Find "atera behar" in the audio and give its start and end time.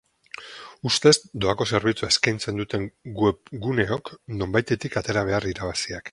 5.03-5.47